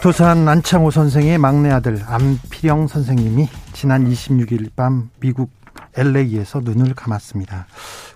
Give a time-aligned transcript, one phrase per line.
[0.00, 5.50] 도산 안창호 선생의 막내 아들 안필영 선생님이 지난 26일 밤 미국
[5.96, 7.66] LA에서 눈을 감았습니다.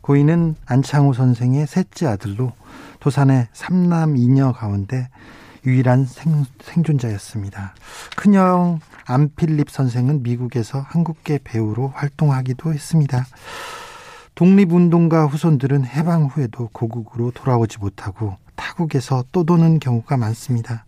[0.01, 2.53] 고인은 안창호 선생의 셋째 아들로
[3.01, 5.09] 도산의 삼남 이녀 가운데
[5.67, 7.75] 유일한 생, 생존자였습니다.
[8.17, 13.27] 큰형 안필립 선생은 미국에서 한국계 배우로 활동하기도 했습니다.
[14.37, 20.85] 독립운동가 후손들은 해방 후에도 고국으로 돌아오지 못하고 타국에서 또 도는 경우가 많습니다.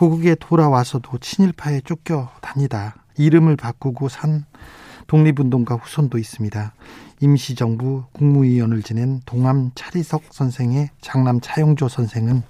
[0.00, 4.46] 고국에 돌아와서도 친일파에 쫓겨 다니다 이름을 바꾸고 산
[5.08, 6.72] 독립운동가 후손도 있습니다.
[7.20, 12.42] 임시정부 국무위원을 지낸 동암 차리석 선생의 장남 차용조 선생은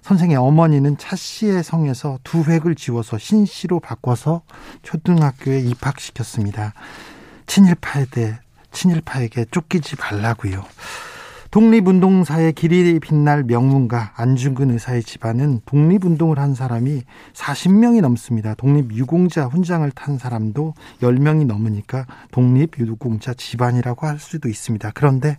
[0.00, 4.40] 선생의 어머니는 차 씨의 성에서 두 획을 지워서 신 씨로 바꿔서
[4.82, 6.72] 초등학교에 입학시켰습니다.
[7.44, 8.38] 친일파에 대해
[8.72, 10.64] 친일파에게 쫓기지 말라고요.
[11.54, 18.54] 독립운동사의 길이 빛날 명문가 안중근 의사의 집안은 독립운동을 한 사람이 40명이 넘습니다.
[18.54, 24.90] 독립유공자 훈장을 탄 사람도 10명이 넘으니까 독립유공자 집안이라고 할 수도 있습니다.
[24.94, 25.38] 그런데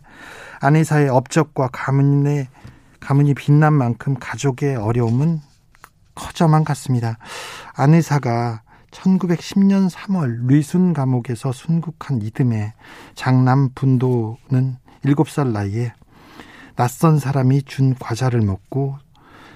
[0.61, 2.47] 안 의사의 업적과 가문의
[3.01, 5.41] 가문이 빛난 만큼 가족의 어려움은
[6.15, 7.17] 커져만 갔습니다.
[7.75, 12.73] 안 의사가 1910년 3월 리순 감옥에서 순국한 이듬해
[13.15, 15.91] 장남 분도는 7살 나이에
[16.75, 18.97] 낯선 사람이 준 과자를 먹고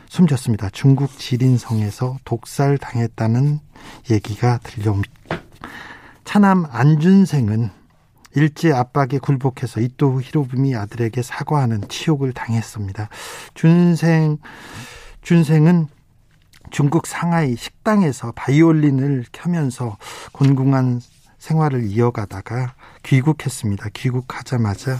[0.07, 0.69] 숨졌습니다.
[0.69, 3.59] 중국 지린성에서 독살 당했다는
[4.09, 5.13] 얘기가 들려옵니다.
[6.23, 7.69] 차남 안준생은
[8.35, 13.09] 일제 압박에 굴복해서 이토 히로부미 아들에게 사과하는 치욕을 당했습니다.
[13.53, 14.37] 준생
[15.21, 15.87] 준생은
[16.71, 19.97] 중국 상하이 식당에서 바이올린을 켜면서
[20.31, 21.01] 곤궁한
[21.39, 23.89] 생활을 이어가다가 귀국했습니다.
[23.93, 24.99] 귀국하자마자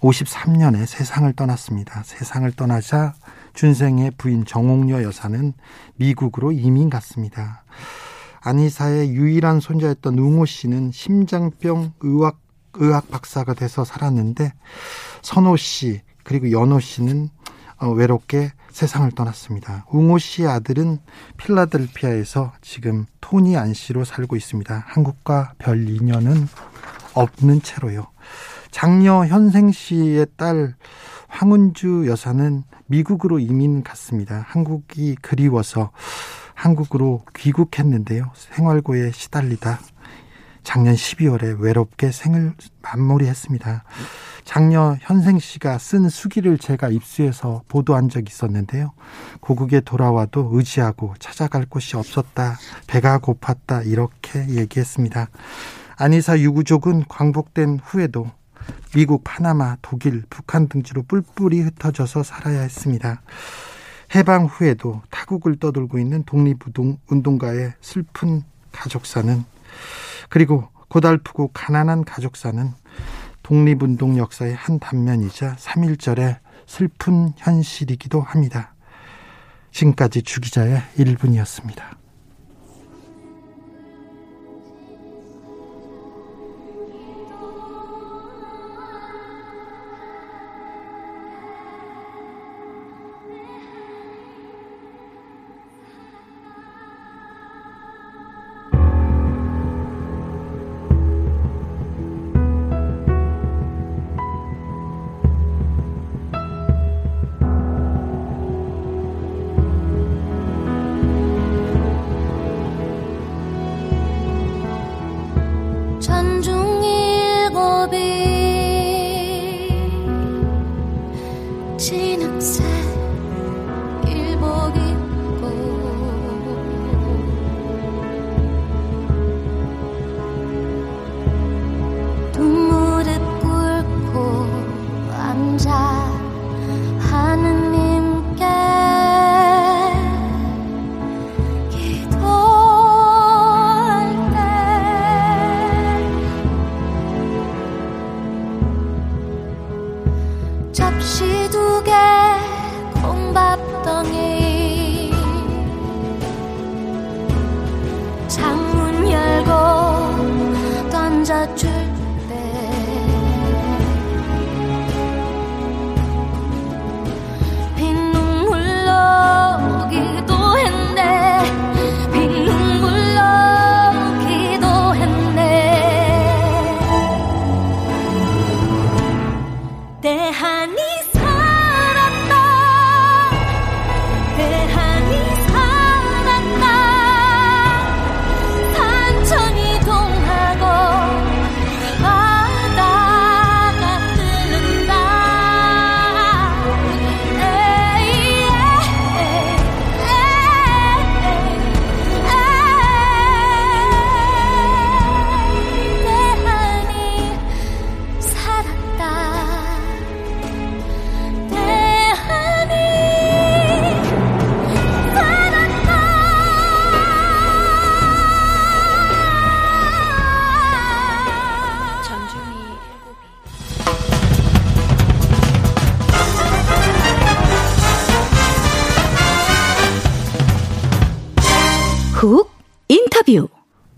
[0.00, 2.02] 53년에 세상을 떠났습니다.
[2.04, 3.14] 세상을 떠나자
[3.54, 5.52] 준생의 부인 정옥녀 여사는
[5.96, 7.64] 미국으로 이민 갔습니다.
[8.40, 12.38] 안희사의 유일한 손자였던 웅호 씨는 심장병 의학
[12.74, 14.52] 의학 박사가 돼서 살았는데
[15.22, 17.30] 선호 씨 그리고 연호 씨는
[17.78, 19.86] 어, 외롭게 세상을 떠났습니다.
[19.90, 20.98] 웅호 씨의 아들은
[21.36, 24.84] 필라델피아에서 지금 토니 안 씨로 살고 있습니다.
[24.86, 26.48] 한국과 별 인연은
[27.14, 28.06] 없는 채로요.
[28.70, 30.74] 장녀 현생 씨의 딸
[31.28, 34.44] 황은주 여사는 미국으로 이민 갔습니다.
[34.48, 35.90] 한국이 그리워서
[36.54, 38.30] 한국으로 귀국했는데요.
[38.34, 39.78] 생활고에 시달리다
[40.62, 43.84] 작년 12월에 외롭게 생을 마무리했습니다.
[44.44, 48.92] 장녀 현생 씨가 쓴 수기를 제가 입수해서 보도한 적이 있었는데요.
[49.40, 52.58] 고국에 돌아와도 의지하고 찾아갈 곳이 없었다.
[52.86, 53.86] 배가 고팠다.
[53.86, 55.28] 이렇게 얘기했습니다.
[55.96, 58.30] 안희사 유구족은 광복된 후에도
[58.94, 63.22] 미국, 파나마, 독일, 북한 등지로 뿔뿔이 흩어져서 살아야 했습니다.
[64.14, 68.42] 해방 후에도 타국을 떠돌고 있는 독립운동가의 슬픈
[68.72, 69.44] 가족사는
[70.30, 72.72] 그리고 고달프고 가난한 가족사는
[73.42, 78.74] 독립운동 역사의 한 단면이자 3.1절의 슬픈 현실이기도 합니다.
[79.72, 81.97] 지금까지 주기자의 1분이었습니다.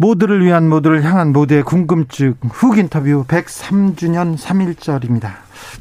[0.00, 5.29] 모두를 위한 모두를 향한 모두의 궁금증 훅 인터뷰 103주년 3일절입니다.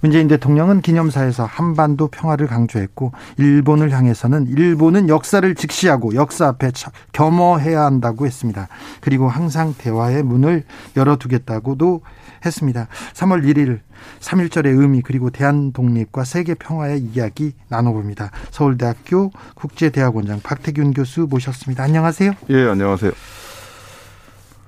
[0.01, 6.71] 문재인 대통령은 기념사에서 한반도 평화를 강조했고 일본을 향해서는 일본은 역사를 직시하고 역사 앞에
[7.13, 8.67] 겸허해야 한다고 했습니다.
[8.99, 10.65] 그리고 항상 대화의 문을
[10.97, 12.01] 열어두겠다고도
[12.45, 12.89] 했습니다.
[13.13, 13.79] 3월 1일
[14.19, 18.31] 3.1절의 의미 그리고 대한 독립과 세계 평화의 이야기 나눠봅니다.
[18.51, 21.83] 서울대학교 국제대학원장 박태균 교수 모셨습니다.
[21.83, 22.33] 안녕하세요.
[22.49, 23.13] 예, 안녕하세요.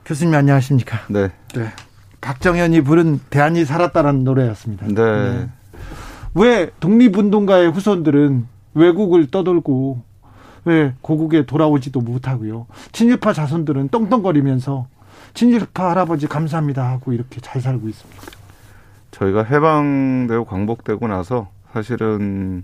[0.06, 1.00] 교수님 안녕하십니까?
[1.10, 1.30] 네.
[1.56, 1.70] 네.
[2.22, 4.88] 박정현이 부른 대한이 살았다라는 노래였습니다.
[4.88, 4.94] 네.
[4.94, 5.50] 네.
[6.34, 10.04] 왜 독립운동가의 후손들은 외국을 떠돌고
[10.66, 12.68] 왜 고국에 돌아오지도 못하고요.
[12.92, 14.88] 친일파 자손들은 떵떵거리면서
[15.34, 18.22] 친일파 할아버지 감사합니다 하고 이렇게 잘 살고 있습니다.
[19.12, 22.64] 저희가 해방되고 광복되고 나서 사실은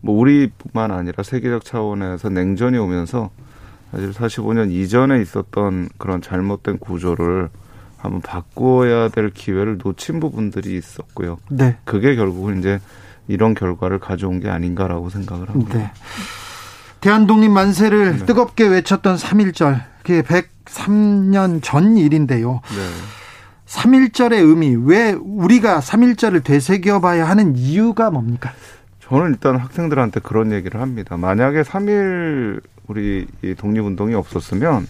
[0.00, 3.30] 뭐 우리뿐만 아니라 세계적 차원에서 냉전이 오면서
[3.94, 7.48] 사실 45년 이전에 있었던 그런 잘못된 구조를
[7.96, 11.38] 한번 바꿔야 될 기회를 놓친 부분들이 있었고요.
[11.48, 11.78] 네.
[11.84, 12.80] 그게 결국은 이제
[13.28, 15.78] 이런 결과를 가져온 게 아닌가라고 생각을 합니다.
[15.78, 15.90] 네.
[17.00, 18.26] 대한독립 만세를 네.
[18.26, 22.60] 뜨겁게 외쳤던 3.1절, 그게 103년 전 일인데요.
[22.64, 22.88] 네.
[23.66, 28.52] 3.1절의 의미, 왜 우리가 3.1절을 되새겨봐야 하는 이유가 뭡니까?
[29.00, 31.16] 저는 일단 학생들한테 그런 얘기를 합니다.
[31.16, 33.26] 만약에 3일 우리
[33.56, 34.86] 독립운동이 없었으면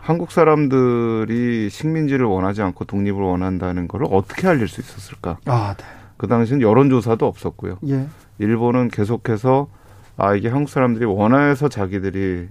[0.00, 5.38] 한국 사람들이 식민지를 원하지 않고 독립을 원한다는 것을 어떻게 알릴 수 있었을까?
[5.46, 5.84] 아, 네.
[6.16, 7.78] 그 당시엔 여론조사도 없었고요.
[7.88, 8.06] 예.
[8.38, 9.68] 일본은 계속해서
[10.16, 12.48] 아 이게 한국 사람들이 원해서 자기들이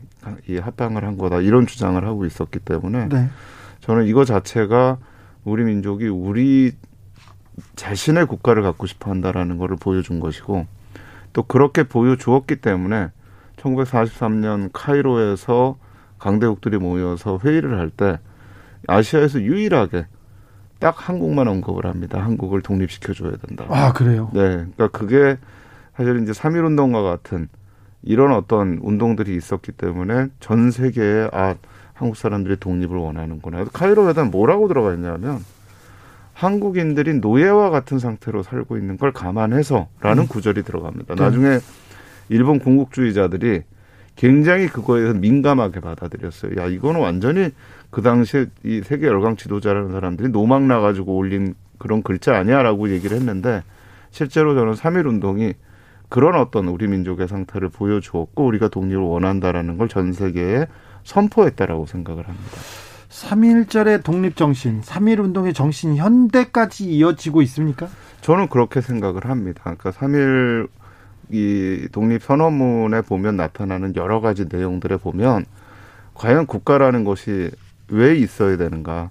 [0.49, 3.29] 이 합방을 한 거다 이런 주장을 하고 있었기 때문에 네.
[3.79, 4.97] 저는 이거 자체가
[5.43, 6.73] 우리 민족이 우리
[7.75, 10.65] 자신의 국가를 갖고 싶어 한다라는 것을 보여준 것이고
[11.33, 13.09] 또 그렇게 보여주었기 때문에
[13.63, 15.77] 1943년 카이로에서
[16.19, 18.19] 강대국들이 모여서 회의를 할 때
[18.87, 20.05] 아시아에서 유일하게
[20.79, 22.21] 딱 한국만 언급을 합니다.
[22.21, 23.65] 한국을 독립시켜줘야 된다.
[23.69, 24.29] 아, 그래요?
[24.33, 24.41] 네.
[24.75, 25.37] 그러니까 그게
[25.95, 27.47] 사실 이제 3.1 운동과 같은
[28.01, 31.55] 이런 어떤 운동들이 있었기 때문에 전 세계에 아,
[31.93, 33.65] 한국 사람들이 독립을 원하는구나.
[33.71, 35.39] 카이로 회담 뭐라고 들어가 있냐면
[36.33, 40.27] 한국인들이 노예와 같은 상태로 살고 있는 걸 감안해서라는 음.
[40.27, 41.15] 구절이 들어갑니다.
[41.15, 41.21] 네.
[41.23, 41.59] 나중에
[42.29, 43.61] 일본 군국주의자들이
[44.15, 46.61] 굉장히 그거에 서 민감하게 받아들였어요.
[46.61, 47.49] 야, 이거는 완전히
[47.89, 53.63] 그 당시에 이 세계 열강 지도자라는 사람들이 노망 나가지고 올린 그런 글자 아니야라고 얘기를 했는데
[54.11, 55.53] 실제로 저는 3.1 운동이
[56.09, 60.67] 그런 어떤 우리 민족의 상태를 보여주었고 우리가 독립을 원한다라는 걸 전 세계에
[61.03, 62.57] 선포했다라고 생각을 합니다.
[63.09, 67.87] 3.1절의 독립 정신, 3.1 운동의 정신이 현대까지 이어지고 있습니까?
[68.21, 69.61] 저는 그렇게 생각을 합니다.
[69.63, 70.67] 그러니까 3.1
[71.29, 75.45] 이 독립 선언문에 보면 나타나는 여러 가지 내용들에 보면
[76.13, 77.49] 과연 국가라는 것이
[77.87, 79.09] 왜 있어야 되는가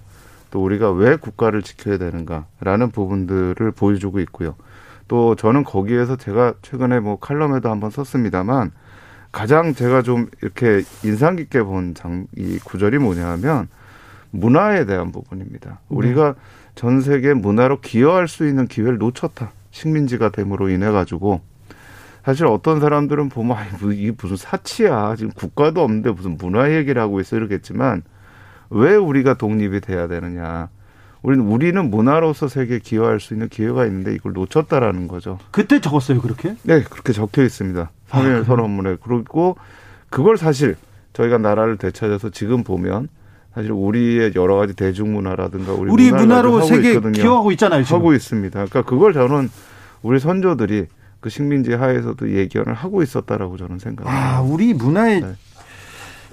[0.50, 4.54] 또 우리가 왜 국가를 지켜야 되는가라는 부분들을 보여주고 있고요.
[5.08, 8.70] 또 저는 거기에서 제가 최근에 뭐 칼럼에도 한번 썼습니다만
[9.32, 13.68] 가장 제가 좀 이렇게 인상 깊게 본 장, 이 구절이 뭐냐면
[14.30, 15.70] 문화에 대한 부분입니다.
[15.70, 15.76] 네.
[15.88, 16.34] 우리가
[16.74, 19.52] 전 세계 문화로 기여할 수 있는 기회를 놓쳤다.
[19.70, 21.40] 식민지가 됨으로 인해 가지고
[22.24, 25.16] 사실 어떤 사람들은 보면 아, 이게 무슨 사치야.
[25.16, 28.02] 지금 국가도 없는데 무슨 문화 얘기를 하고 있어 이러겠지만
[28.70, 30.68] 왜 우리가 독립이 돼야 되느냐.
[31.22, 35.38] 우리는 우리는 문화로서 세계에 기여할 수 있는 기회가 있는데 이걸 놓쳤다라는 거죠.
[35.52, 36.56] 그때 적었어요, 그렇게?
[36.62, 37.90] 네, 그렇게 적혀 있습니다.
[38.08, 38.96] 삼일 아, 선언문에.
[39.02, 39.56] 그리고
[40.10, 40.76] 그걸 사실
[41.12, 43.08] 저희가 나라를 되찾아서 지금 보면
[43.54, 47.84] 사실 우리의 여러 가지 대중문화라든가 우리, 우리 문화로 세계 기여하고 있잖아요.
[47.84, 47.98] 지금.
[47.98, 48.50] 하고 있습니다.
[48.50, 49.48] 그러니까 그걸 저는
[50.02, 50.86] 우리 선조들이
[51.22, 54.36] 그 식민지 하에서도 예견을 하고 있었다라고 저는 생각합니다.
[54.36, 55.34] 아, 우리 문화의 네.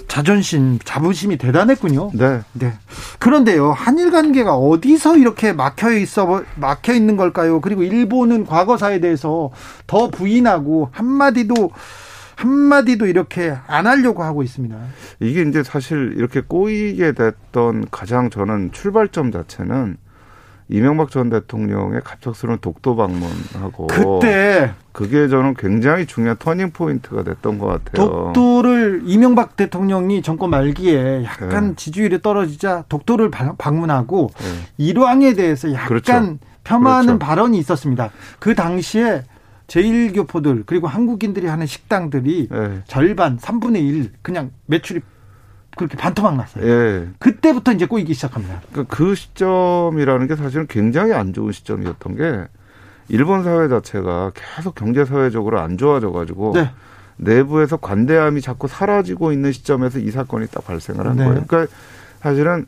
[0.07, 2.09] 자존심, 자부심이 대단했군요.
[2.15, 2.41] 네.
[2.53, 2.73] 네.
[3.19, 7.61] 그런데요, 한일 관계가 어디서 이렇게 막혀 있어, 막혀 있는 걸까요?
[7.61, 9.51] 그리고 일본은 과거사에 대해서
[9.85, 11.69] 더 부인하고 한마디도,
[12.35, 14.75] 한마디도 이렇게 안 하려고 하고 있습니다.
[15.19, 19.97] 이게 이제 사실 이렇게 꼬이게 됐던 가장 저는 출발점 자체는
[20.69, 27.65] 이명박 전 대통령의 갑작스러운 독도 방문하고 그때 그게 저는 굉장히 중요한 터닝 포인트가 됐던 것
[27.65, 28.07] 같아요.
[28.33, 31.75] 독도를 이명박 대통령이 정권 말기에 약간 네.
[31.75, 34.45] 지지율이 떨어지자 독도를 방문하고 네.
[34.77, 36.13] 일왕에 대해서 약간 그렇죠.
[36.63, 37.19] 폄하하는 그렇죠.
[37.19, 38.11] 발언이 있었습니다.
[38.37, 39.23] 그 당시에
[39.65, 42.81] 제1교포들 그리고 한국인들이 하는 식당들이 네.
[42.85, 44.99] 절반 3분의 1 그냥 매출이
[45.75, 46.65] 그렇게 반토막 났어요.
[46.65, 47.07] 예.
[47.19, 48.61] 그때부터 이제 꼬이기 시작합니다.
[48.71, 52.47] 그러니까 그 시점이라는 게 사실은 굉장히 안 좋은 시점이었던 게
[53.07, 56.71] 일본 사회 자체가 계속 경제 사회적으로 안 좋아져 가지고 네.
[57.17, 61.25] 내부에서 관대함이 자꾸 사라지고 있는 시점에서 이 사건이 딱 발생을 한 네.
[61.25, 61.43] 거예요.
[61.47, 61.73] 그러니까
[62.21, 62.65] 사실은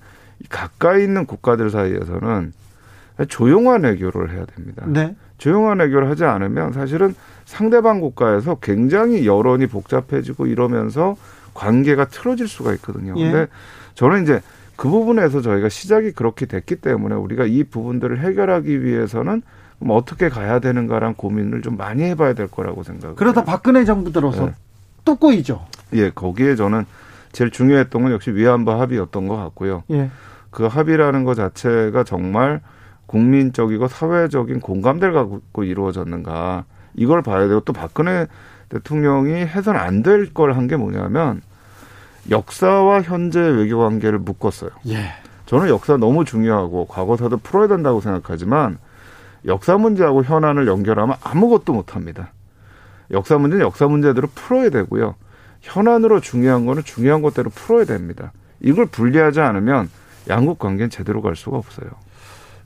[0.50, 2.54] 가까이 있는 국가들 사이에서는
[3.28, 4.84] 조용한 외교를 해야 됩니다.
[4.88, 5.16] 네.
[5.38, 7.16] 조용한 외교를 하지 않으면 사실은
[7.46, 11.16] 상대방 국가에서 굉장히 여론이 복잡해지고 이러면서
[11.54, 13.14] 관계가 틀어질 수가 있거든요.
[13.18, 13.24] 예.
[13.24, 13.48] 근데
[13.96, 14.42] 저는 이제
[14.76, 19.42] 그 부분에서 저희가 시작이 그렇게 됐기 때문에 우리가 이 부분들을 해결하기 위해서는
[19.88, 23.16] 어떻게 가야 되는가란 고민을 좀 많이 해봐야 될 거라고 생각해요.
[23.16, 24.54] 그러다 박근혜 정부 들어서 네.
[25.06, 25.66] 또 꼬이죠.
[25.94, 26.86] 예, 거기에 저는
[27.32, 29.84] 제일 중요했던 건 역시 위안부 합의였던 것 같고요.
[29.92, 30.10] 예.
[30.50, 32.62] 그 합의라는 것 자체가 정말
[33.08, 36.66] 국민적이고 사회적인 공감대를 갖고 이루어졌는가
[36.96, 38.28] 이걸 봐야 되고 또 박근혜
[38.72, 41.42] 대통령이 해서는 안될 걸 한 게 뭐냐면
[42.30, 44.70] 역사와 현재 외교 관계를 묶었어요.
[44.88, 45.14] 예.
[45.48, 48.78] 저는 역사 너무 중요하고 과거사도 풀어야 된다고 생각하지만
[49.46, 52.32] 역사 문제하고 현안을 연결하면 아무것도 못 합니다.
[53.12, 55.16] 역사 문제는 역사 문제대로 풀어야 되고요.
[55.62, 58.32] 현안으로 중요한 거는 중요한 것대로 풀어야 됩니다.
[58.62, 59.90] 이걸 분리하지 않으면
[60.30, 61.90] 양국 관계는 제대로 갈 수가 없어요.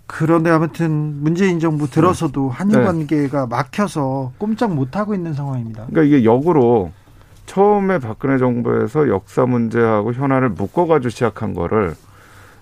[0.08, 2.56] 그런데 아무튼 문재인 정부 들어서도 네.
[2.56, 3.48] 한일 관계가 네.
[3.50, 5.88] 막혀서 꼼짝 못 하고 있는 상황입니다.
[5.88, 6.92] 그러니까 이게 역으로
[7.46, 11.96] 처음에 박근혜 정부에서 역사 문제하고 현안을 묶어가지고 시작한 거를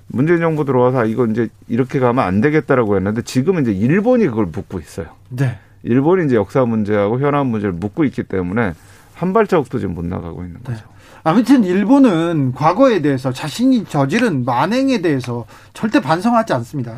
[0.08, 4.46] 문재인 정부 들어와서 아, 이거 이제 이렇게 가면 안 되겠다라고 했는데 지금은 이제 일본이 그걸
[4.46, 5.08] 묶고 있어요.
[5.30, 5.58] 네.
[5.84, 8.74] 일본이 이제 역사 문제하고 현안 문제를 묶고 있기 때문에
[9.16, 10.74] 한 발자국도 지금 못 나가고 있는 네.
[10.74, 10.86] 거죠.
[10.86, 10.94] 네.
[11.26, 16.98] 아무튼 일본은 과거에 대해서 자신이 저지른 만행에 대해서 절대 반성하지 않습니다.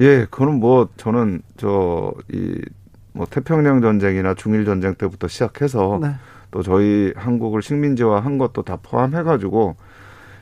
[0.00, 2.60] 예, 그건 뭐 저는 저이
[3.12, 6.12] 뭐 태평양 전쟁이나 중일 전쟁 때부터 시작해서 네.
[6.50, 9.76] 또 저희 한국을 식민지화 한 것도 다 포함해 가지고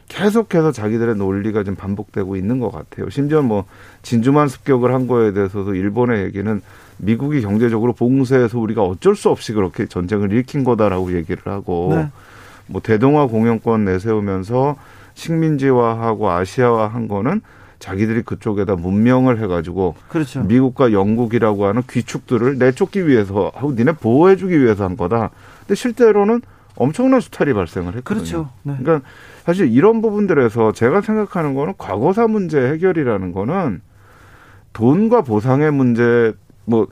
[0.09, 3.09] 계속해서 자기들의 논리가 좀 반복되고 있는 것 같아요.
[3.11, 3.65] 심지어 뭐
[4.03, 6.61] 진주만 습격을 한 거에 대해서도 일본의 얘기는
[6.99, 12.09] 미국이 경제적으로 봉쇄해서 우리가 어쩔 수 없이 그렇게 전쟁을 일으킨 거다라고 얘기를 하고 네.
[12.67, 14.77] 뭐 대동아 공영권 내세우면서
[15.15, 17.41] 식민지화하고 아시아화한 거는
[17.85, 20.43] 자기들이 그쪽에다 문명을 해가지고 그렇죠.
[20.43, 25.29] 미국과 영국이라고 하는 귀축들을 내쫓기 위해서 하고 니네 보호해주기 위해서 한 거다.
[25.61, 26.41] 근데 실제로는
[26.77, 28.25] 엄청난 수탈이 발생을 했거든요.
[28.25, 28.51] 그렇죠.
[28.63, 28.75] 네.
[28.81, 29.07] 그러니까
[29.45, 33.83] 사실 이런 부분들에서 제가 생각하는 거는 과거사 문제 해결이라는 거는
[34.73, 36.33] 돈과 보상의 문제
[36.65, 36.89] 뭐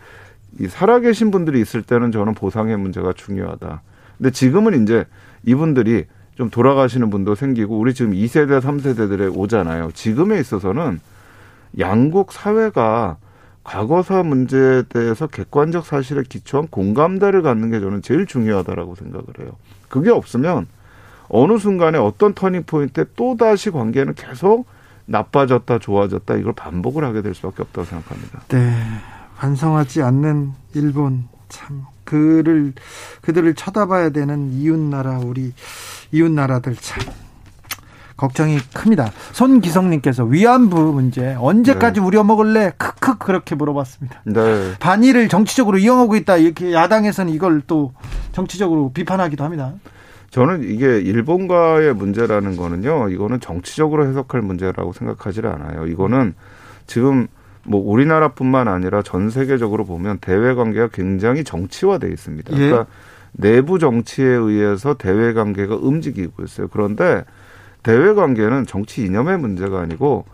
[0.69, 3.81] 살아계신 분들이 있을 때는 저는 보상의 문제가 중요하다.
[4.19, 5.07] 근데 지금은 이제
[5.47, 6.05] 이분들이
[6.43, 9.93] 좀 돌아가시는 분도 생기고 우리 지금 2세대, 3세대들에 오잖아요.
[9.93, 10.99] 지금에 있어서는
[11.79, 13.17] 양국 사회가
[13.63, 19.53] 과거사 문제에 대해서 객관적 사실에 기초한 공감대를 갖는 게 저는 제일 중요하다라고 생각을 해요.
[19.89, 20.67] 그게 없으면
[21.29, 24.67] 어느 순간에 어떤 turning point에 또 다시 관계는 계속
[25.07, 28.41] 나빠졌다 좋아졌다 이걸 반복을 하게 될 수밖에 없다고 생각합니다.
[28.49, 28.75] 네.
[29.37, 32.75] 반성하지 않는 일본 참 그를
[33.23, 35.55] 그들을 쳐다봐야 되는 이웃 나라 우리
[36.11, 37.03] 이웃 나라들 참
[38.19, 39.11] 걱정이 큽니다.
[39.33, 42.07] 손기성님께서 위안부 문제 언제까지 네.
[42.07, 42.73] 우려 먹을래?
[42.77, 44.21] 크크 그렇게 물어봤습니다.
[44.27, 44.75] 네.
[44.79, 47.95] 반일을 정치적으로 이용하고 있다 이렇게 야당에서는 이걸 또
[48.33, 49.73] 정치적으로 비판하기도 합니다.
[50.31, 55.87] 저는 이게 일본과의 문제라는 거는요, 이거는 정치적으로 해석할 문제라고 생각하지 않아요.
[55.87, 56.35] 이거는
[56.87, 57.27] 지금
[57.65, 62.53] 뭐 우리나라뿐만 아니라 전 세계적으로 보면 대외 관계가 굉장히 정치화돼 있습니다.
[62.53, 62.57] 예.
[62.57, 62.87] 그러니까
[63.33, 66.69] 내부 정치에 의해서 대외 관계가 움직이고 있어요.
[66.69, 67.25] 그런데
[67.83, 70.25] 대외 관계는 정치 이념의 문제가 아니고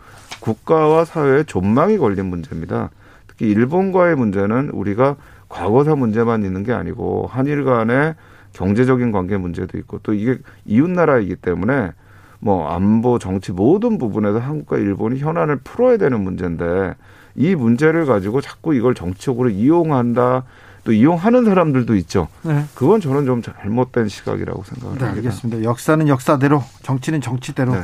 [0.40, 2.90] 국가와 사회의 존망이 걸린 문제입니다.
[3.26, 5.16] 특히 일본과의 문제는 우리가
[5.48, 8.14] 과거사 문제만 있는 게 아니고 한일 간의
[8.52, 11.92] 경제적인 관계 문제도 있고 또 이게 이웃 나라이기 때문에
[12.40, 16.94] 뭐 안보 정치 모든 부분에서 한국과 일본이 현안을 풀어야 되는 문제인데
[17.38, 20.42] 이 문제를 가지고 자꾸 이걸 정치적으로 이용한다.
[20.84, 22.28] 또 이용하는 사람들도 있죠.
[22.42, 22.64] 네.
[22.74, 25.28] 그건 저는 좀 잘못된 시각이라고 생각을 네, 합니다.
[25.28, 25.62] 알겠습니다.
[25.62, 27.80] 역사는 역사대로, 정치는 정치대로 네.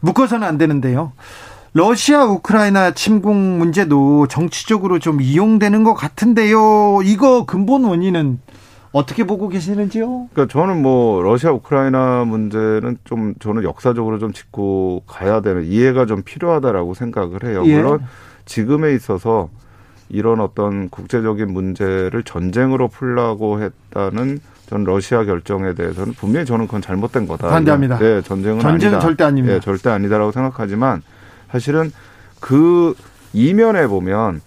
[0.00, 1.12] 묶어서는 안 되는데요.
[1.72, 7.00] 러시아 우크라이나 침공 문제도 정치적으로 좀 이용되는 것 같은데요.
[7.02, 8.38] 이거 근본 원인은
[8.92, 10.28] 어떻게 보고 계시는지요?
[10.32, 16.22] 그러니까 저는 뭐 러시아 우크라이나 문제는 좀 저는 역사적으로 좀 짚고 가야 되는 이해가 좀
[16.22, 17.64] 필요하다라고 생각을 해요.
[17.66, 17.76] 예.
[17.76, 18.04] 물론
[18.44, 19.48] 지금에 있어서
[20.08, 27.26] 이런 어떤 국제적인 문제를 전쟁으로 풀라고 했다는 전 러시아 결정에 대해서는 분명히 저는 그건 잘못된
[27.26, 27.48] 거다.
[27.48, 27.98] 반대합니다.
[27.98, 29.00] 네, 전쟁은 전쟁은 아니다.
[29.00, 29.54] 절대 아닙니다.
[29.54, 31.02] 네, 절대 아니다라고 생각하지만
[31.50, 31.90] 사실은
[32.40, 32.94] 그
[33.32, 34.40] 이면에 보면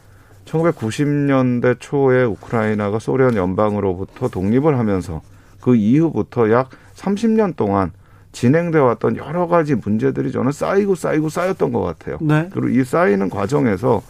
[0.46, 5.22] 1990년대 초에 우크라이나가 소련 연방으로부터 독립을 하면서
[5.62, 7.92] 그 이후부터 약 30년 동안
[8.38, 12.18] 진행돼 왔던 여러 가지 문제들이 저는 쌓이고 쌓이고 쌓였던 것 같아요.
[12.22, 12.50] 네.
[12.54, 14.02] 그리고 이 쌓이는 과정에서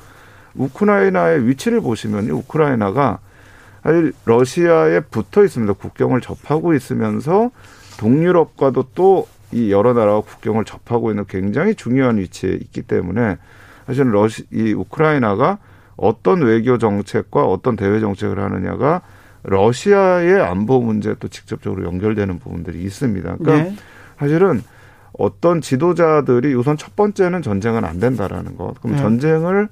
[0.56, 3.20] 우크라이나의 위치를 보시면 우크라이나가
[3.84, 5.74] 사실 러시아에 붙어 있습니다.
[5.74, 7.52] 국경을 접하고 있으면서
[8.00, 13.38] 동유럽과도 또 이 여러 나라와 국경을 접하고 있는 굉장히 중요한 위치에 있기 때문에
[13.86, 15.60] 사실은 러시 이 우크라이나가
[15.96, 19.02] 어떤 외교 정책과 어떤 대외 정책을 하느냐가
[19.44, 23.38] 러시아의 안보 문제에 또 직접적으로 연결되는 부분들이 있습니다.
[23.38, 23.76] 그러니까 네.
[24.18, 24.64] 사실은
[25.14, 28.76] 어떤 지도자들이 우선 첫 번째는 전쟁은 안 된다라는 것.
[28.82, 29.02] 그럼 네.
[29.02, 29.68] 전쟁을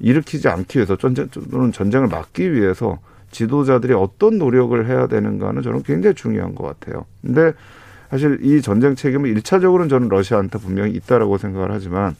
[0.00, 2.98] 일으키지 않기 위해서 전쟁 또는 전쟁을 막기 위해서
[3.30, 7.04] 지도자들이 어떤 노력을 해야 되는가는 저는 굉장히 중요한 것 같아요.
[7.22, 7.52] 근데
[8.10, 12.16] 사실 이 전쟁 책임은 일차적으로는 저는 러시아한테 분명히 있다라고 생각을 하지만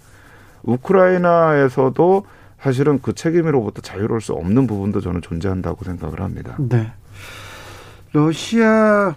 [0.63, 2.27] 우크라이나에서도
[2.61, 6.57] 사실은 그 책임으로부터 자유로울 수 없는 부분도 저는 존재한다고 생각을 합니다.
[6.59, 6.93] 네.
[8.13, 9.15] 러시아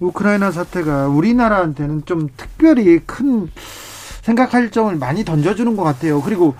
[0.00, 3.50] 우크라이나 사태가 우리나라한테는 좀 특별히 큰
[4.22, 6.20] 생각할 점을 많이 던져주는 것 같아요.
[6.20, 6.54] 그리고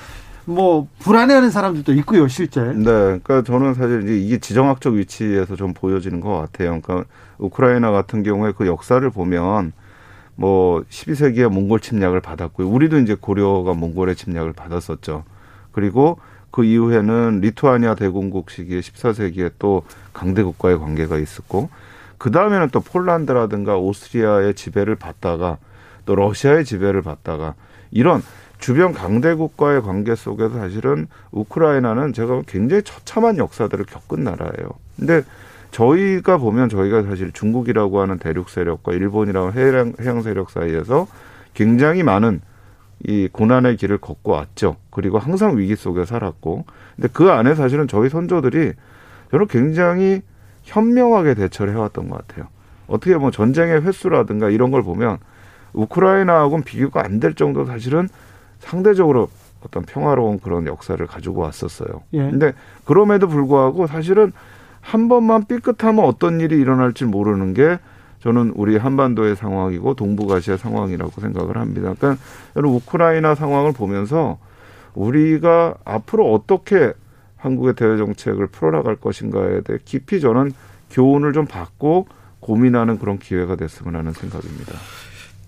[0.44, 2.60] 뭐 불안해하는 사람들도 있고요, 실제.
[2.60, 6.80] 네, 그러니까 저는 사실 이게 지정학적 위치에서 좀 보여지는 것 같아요.
[6.80, 7.04] 그러니까
[7.38, 9.72] 우크라이나 같은 경우에 그 역사를 보면
[10.36, 12.68] 뭐 12세기에 몽골 침략을 받았고요.
[12.68, 15.24] 우리도 이제 고려가 몽골의 침략을 받았었죠.
[15.72, 16.18] 그리고
[16.52, 21.68] 그 이후에는 리투아니아 대공국 시기에 14세기에 또 강대국과의 관계가 있었고
[22.18, 25.58] 그 다음에는 또 폴란드라든가 오스트리아의 지배를 받다가
[26.04, 27.54] 또 러시아의 지배를 받다가
[27.90, 28.22] 이런
[28.58, 34.70] 주변 강대국과의 관계 속에서 사실은 우크라이나는 제가 굉장히 처참한 역사들을 겪은 나라예요.
[34.96, 35.22] 근데
[35.72, 41.06] 저희가 보면 저희가 사실 중국이라고 하는 대륙 세력과 일본이라고 해양, 해양 세력 사이에서
[41.52, 42.40] 굉장히 많은
[43.04, 44.76] 이 고난의 길을 걷고 왔죠.
[44.90, 46.64] 그리고 항상 위기 속에 살았고.
[46.94, 48.72] 근데 그 안에 사실은 저희 선조들이
[49.30, 50.22] 저는 굉장히
[50.66, 52.48] 현명하게 대처를 해왔던 것 같아요.
[52.88, 55.18] 어떻게 보면 전쟁의 횟수라든가 이런 걸 보면
[55.72, 58.08] 우크라이나하고는 비교가 안 될 정도 사실은
[58.58, 59.28] 상대적으로
[59.64, 62.02] 어떤 평화로운 그런 역사를 가지고 왔었어요.
[62.12, 62.18] 예.
[62.18, 62.52] 근데
[62.84, 64.32] 그럼에도 불구하고 사실은
[64.80, 67.78] 한 번만 삐끗하면 어떤 일이 일어날지 모르는 게
[68.20, 71.94] 저는 우리 한반도의 상황이고 동북아시아 상황이라고 생각을 합니다.
[71.98, 72.22] 그러니까
[72.54, 74.38] 저는 우크라이나 상황을 보면서
[74.94, 76.92] 우리가 앞으로 어떻게
[77.46, 80.52] 한국의 대외 정책을 풀어나갈 것인가에 대해 깊이 저는
[80.90, 82.08] 교훈을 좀 받고
[82.40, 84.74] 고민하는 그런 기회가 됐으면 하는 생각입니다.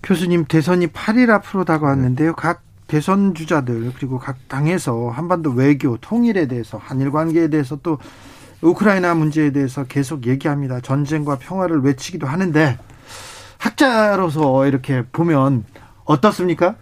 [0.01, 2.35] 교수님 대선이 8일 앞으로 다가왔는데요.
[2.35, 7.99] 각 대선 주자들 그리고 각 당에서 한반도 외교 통일에 대해서 한일 관계에 대해서 또
[8.61, 10.79] 우크라이나 문제에 대해서 계속 얘기합니다.
[10.79, 12.77] 전쟁과 평화를 외치기도 하는데
[13.57, 15.65] 학자로서 이렇게 보면
[16.05, 16.75] 어떻습니까?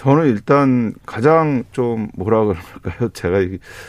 [0.00, 3.10] 저는 일단 가장 좀 뭐라 그럴까요?
[3.12, 3.40] 제가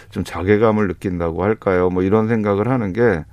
[0.10, 1.89] 좀 자괴감을 느낀다고 할까요?
[1.89, 3.24] 뭐 이런 생각을 하는 게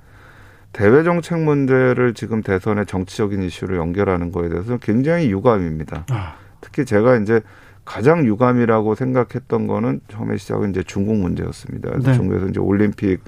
[0.71, 6.05] 대외 정책 문제를 지금 대선의 정치적인 이슈로 연결하는 거에 대해서 굉장히 유감입니다.
[6.09, 6.35] 아.
[6.61, 7.41] 특히 제가 이제
[7.83, 11.97] 가장 유감이라고 생각했던 거는 처음에 시작은 이제 중국 문제였습니다.
[11.99, 12.13] 네.
[12.13, 13.19] 중국에서 이제 올림픽을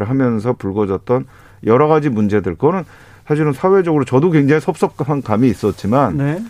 [0.00, 1.26] 하면서 불거졌던
[1.62, 2.82] 여러 가지 문제들, 그거는
[3.28, 6.42] 사실은 사회적으로 저도 굉장히 섭섭한 감이 있었지만 네.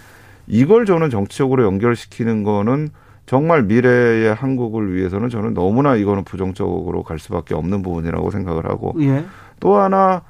[0.46, 2.90] 이걸 저는 정치적으로 연결시키는 거는
[3.26, 9.24] 정말 미래의 한국을 위해서는 저는 너무나 이거는 부정적으로 갈 수밖에 없는 부분이라고 생각을 하고 예.
[9.58, 10.22] 또 하나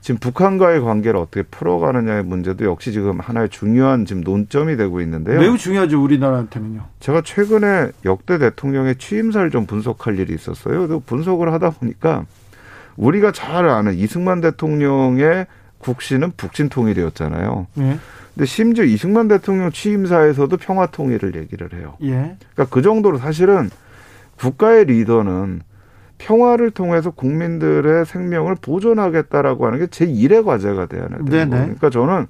[0.00, 5.40] 지금 북한과의 관계를 어떻게 풀어가느냐의 문제도 역시 지금 하나의 중요한 지금 논점이 되고 있는데요.
[5.40, 6.82] 매우 중요하죠 우리나라한테는요.
[7.00, 10.86] 제가 최근에 역대 대통령의 취임사를 좀 분석할 일이 있었어요.
[10.88, 12.26] 그 분석을 하다 보니까
[12.96, 15.46] 우리가 잘 아는 이승만 대통령의
[15.78, 17.66] 국시는 북진 통일이었잖아요.
[17.78, 17.98] 예.
[18.34, 21.94] 근데 심지어 이승만 대통령 취임사에서도 평화 통일을 얘기를 해요.
[22.02, 22.36] 예.
[22.54, 23.70] 그러니까 그 정도로 사실은
[24.36, 25.62] 국가의 리더는
[26.18, 31.48] 평화를 통해서 국민들의 생명을 보존하겠다라고 하는 게 제1의 과제가 돼야 되는 거예요.
[31.48, 32.26] 그러니까 저는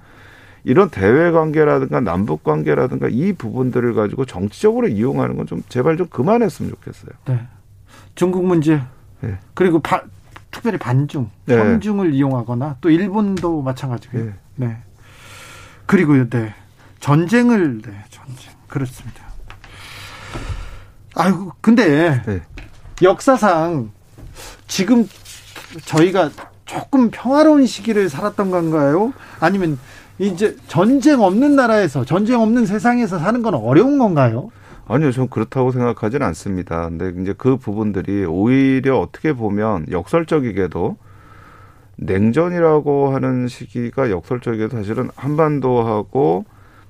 [0.65, 6.71] 이런 대외 관계라든가 남북 관계라든가 이 부분들을 가지고 정치적으로 이용하는 건 좀 제발 좀 그만했으면
[6.71, 7.11] 좋겠어요.
[7.27, 7.41] 네.
[8.15, 8.81] 중국 문제
[9.21, 9.39] 네.
[9.53, 10.03] 그리고 바,
[10.51, 11.57] 특별히 반중, 네.
[11.57, 14.25] 평중을 이용하거나 또 일본도 마찬가지고요.
[14.25, 14.33] 네.
[14.57, 14.77] 네.
[15.87, 16.55] 그리고요, 네.
[17.01, 19.23] 전쟁을 네, 전쟁 그렇습니다.
[21.15, 22.43] 아이고 근데 네.
[23.03, 23.91] 역사상
[24.67, 25.07] 지금
[25.85, 26.31] 저희가
[26.65, 29.13] 조금 평화로운 시기를 살았던 건가요?
[29.39, 29.79] 아니면
[30.19, 34.51] 이제 전쟁 없는 나라에서 전쟁 없는 세상에서 사는 건 어려운 건가요?
[34.87, 36.89] 아니요, 전 그렇다고 생각하지는 않습니다.
[36.89, 40.97] 근데 이제 그 부분들이 오히려 어떻게 보면 역설적이게도
[41.97, 46.45] 냉전이라고 하는 시기가 역설적이게도 사실은 한반도하고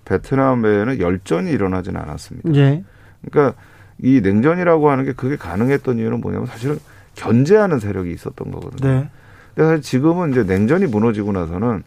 [0.04, 2.54] 베트남에는 열전이 일어나지는 않았습니다.
[2.54, 2.84] 예.
[3.24, 3.58] 그러니까
[3.98, 6.78] 이 냉전이라고 하는 게 그게 가능했던 이유는 뭐냐면 사실은
[7.14, 8.90] 견제하는 세력이 있었던 거거든요.
[8.90, 9.08] 네.
[9.54, 11.82] 근데 사실 지금은 이제 냉전이 무너지고 나서는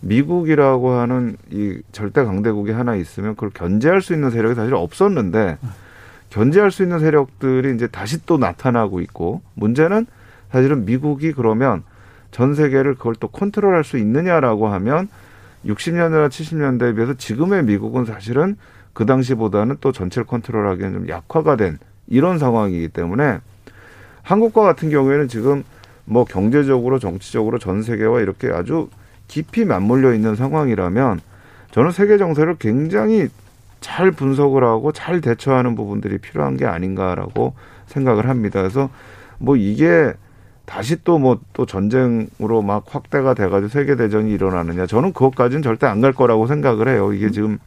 [0.00, 5.58] 미국이라고 하는 이 절대 강대국이 하나 있으면 그걸 견제할 수 있는 세력이 사실 없었는데
[6.30, 10.06] 견제할 수 있는 세력들이 이제 다시 또 나타나고 있고 문제는
[10.52, 11.82] 사실은 미국이 그러면
[12.30, 15.08] 전 세계를 그걸 또 컨트롤할 수 있느냐라고 하면
[15.64, 18.56] 60년대나 70년대에 비해서 지금의 미국은 사실은
[18.92, 23.40] 그 당시보다는 또 전체를 컨트롤하기에는 좀 약화가 된 이런 상황이기 때문에
[24.22, 25.64] 한국과 같은 경우에는 지금
[26.04, 28.88] 뭐 경제적으로 정치적으로 전 세계와 이렇게 아주
[29.28, 31.20] 깊이 맞물려 있는 상황이라면
[31.72, 33.28] 저는 세계 정세를 굉장히
[33.80, 37.54] 잘 분석을 하고 잘 대처하는 부분들이 필요한 게 아닌가라고
[37.86, 38.60] 생각을 합니다.
[38.60, 38.88] 그래서
[39.38, 40.12] 뭐 이게
[40.66, 46.00] 다시 또 뭐또 뭐 전쟁으로 막 확대가 돼가지고 세계 대전이 일어나느냐 저는 그것까지는 절대 안
[46.00, 47.12] 갈 거라고 생각을 해요.
[47.12, 47.58] 이게 지금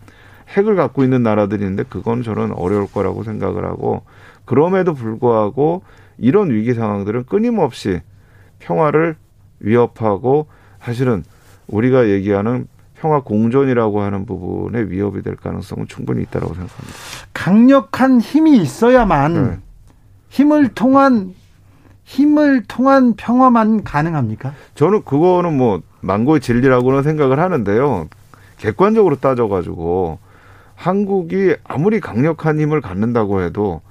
[0.49, 4.03] 핵을 갖고 있는 나라들이 있는데 그건 저는 어려울 거라고 생각을 하고
[4.45, 5.83] 그럼에도 불구하고
[6.17, 8.01] 이런 위기 상황들은 끊임없이
[8.59, 9.15] 평화를
[9.59, 10.47] 위협하고
[10.81, 11.23] 사실은
[11.67, 16.97] 우리가 얘기하는 평화 공존이라고 하는 부분에 위협이 될 가능성은 충분히 있다고 생각합니다.
[17.33, 19.57] 강력한 힘이 있어야만 네.
[20.29, 21.33] 힘을 통한
[22.09, 24.53] 힘을 통한 평화만 가능합니까?
[24.73, 28.07] 저는 그거는 뭐 망고의 진리라고는 생각을 하는데요.
[28.57, 30.17] 객관적으로 따져가지고
[30.73, 33.81] 한국이 아무리 강력한 힘을 갖는다고 해도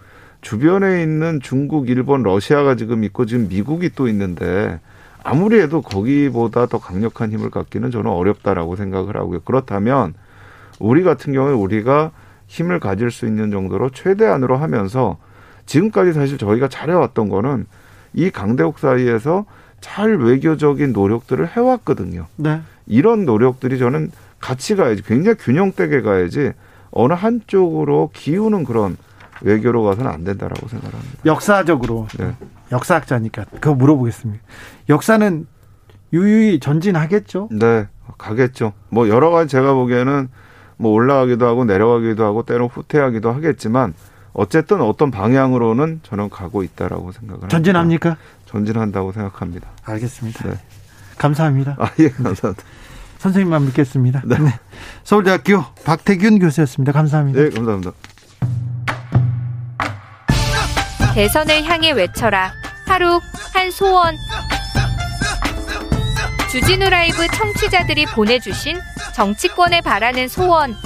[0.40, 4.80] 주변에 있는 중국, 일본, 러시아가 지금 있고 지금 미국이 또 있는데
[5.22, 9.40] 아무리 해도 거기보다 더 강력한 힘을 갖기는 저는 어렵다라고 생각을 하고요.
[9.44, 10.14] 그렇다면
[10.80, 12.10] 우리 같은 경우에 우리가
[12.48, 15.18] 힘을 가질 수 있는 정도로 최대한으로 하면서
[15.66, 17.66] 지금까지 사실 저희가 잘해왔던 거는
[18.14, 19.46] 이 강대국 사이에서
[19.80, 22.26] 잘 외교적인 노력들을 해왔거든요.
[22.36, 22.60] 네.
[22.86, 26.52] 이런 노력들이 저는 같이 가야지 굉장히 균형되게 가야지
[26.90, 28.96] 어느 한쪽으로 기우는 그런
[29.42, 31.18] 외교로 가서는 안 된다라고 생각합니다.
[31.26, 32.34] 역사적으로 네.
[32.72, 34.42] 역사학자니까 그거 물어보겠습니다.
[34.88, 35.46] 역사는
[36.12, 37.48] 유유히 전진하겠죠?
[37.52, 38.72] 네, 가겠죠.
[38.88, 40.28] 뭐 여러 가지 제가 보기에는
[40.76, 43.94] 뭐 올라가기도 하고 내려가기도 하고 때로 후퇴하기도 하겠지만
[44.32, 48.10] 어쨌든 어떤 방향으로는 저는 가고 있다라고 생각을 전진합니까?
[48.10, 48.28] 합니다.
[48.46, 49.68] 전진한다고 생각합니다.
[49.84, 50.48] 알겠습니다.
[50.48, 50.58] 네.
[51.18, 51.76] 감사합니다.
[51.78, 52.64] 아, 예, 감사합니다.
[53.18, 54.22] 선생님만 믿겠습니다.
[54.24, 54.38] 네.
[54.38, 54.58] 네.
[55.02, 56.92] 서울대학교 박태균 교수였습니다.
[56.92, 57.40] 감사합니다.
[57.40, 57.92] 네, 감사합니다.
[61.14, 62.52] 대선을 향해 외쳐라.
[62.86, 63.20] 하루
[63.52, 64.14] 한 소원.
[66.50, 68.78] 주진우 라이브 청취자들이 보내주신
[69.14, 70.76] 정치권에 바라는 소원.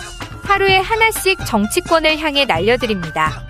[0.53, 3.43] 하루에 하나씩 정치권을 향해 날려드립니다.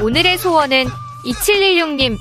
[0.00, 0.86] 오늘의 소원은
[1.24, 2.16] 2716님.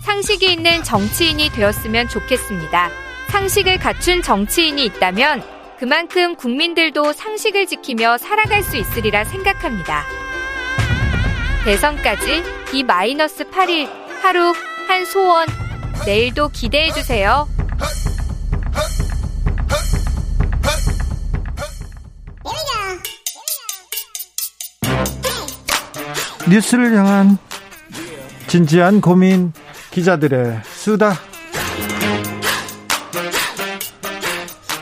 [0.00, 2.88] 상식이 있는 정치인이 되었으면 좋겠습니다.
[3.28, 5.42] 상식을 갖춘 정치인이 있다면
[5.78, 10.06] 그만큼 국민들도 상식을 지키며 살아갈 수 있으리라 생각합니다.
[11.66, 13.90] 대선까지 D-8일
[14.22, 14.54] 하루
[14.88, 15.46] 한 소원
[16.06, 17.46] 내일도 기대해 주세요.
[26.48, 27.38] 뉴스를 향한
[28.46, 29.52] 진지한 고민
[29.90, 31.14] 기자들의 수다